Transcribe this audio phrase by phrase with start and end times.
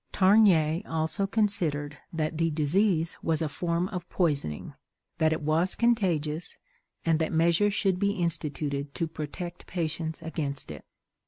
[0.11, 4.73] Tarnier also considered that the disease was a form of poisoning,
[5.19, 6.57] that it was contagious,
[7.05, 10.85] and that measures should be instituted to protect patients against it.